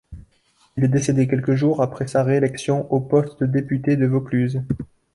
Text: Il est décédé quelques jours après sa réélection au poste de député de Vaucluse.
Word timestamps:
Il 0.77 0.83
est 0.83 0.87
décédé 0.87 1.27
quelques 1.27 1.53
jours 1.53 1.79
après 1.83 2.07
sa 2.07 2.23
réélection 2.23 2.91
au 2.91 2.99
poste 3.01 3.39
de 3.43 3.45
député 3.45 3.95
de 3.97 4.07
Vaucluse. 4.07 4.63